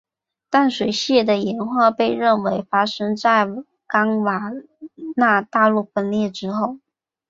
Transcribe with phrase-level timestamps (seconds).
[0.49, 3.47] 淡水蟹的演化被认为发生在
[3.85, 4.51] 冈瓦
[5.15, 6.79] 纳大陆分裂之后。